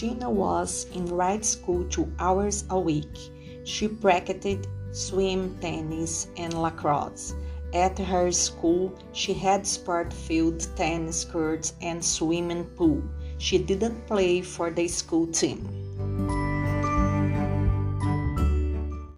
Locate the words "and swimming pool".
11.82-13.02